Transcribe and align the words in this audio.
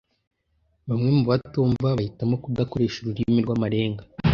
Bamwe 0.87 1.09
mubatumva 1.17 1.87
bahitamo 1.97 2.35
kudakoresha 2.43 2.97
ururimi 2.99 3.39
rwamarenga. 3.45 4.03